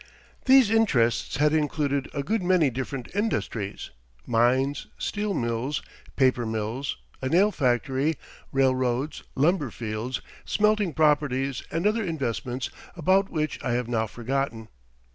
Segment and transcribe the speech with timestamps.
[0.45, 3.91] These interests had included a good many different industries,
[4.25, 5.83] mines, steel mills,
[6.15, 8.15] paper mills, a nail factory,
[8.51, 14.69] railroads, lumber fields, smelting properties, and other investments about which I have now forgotten.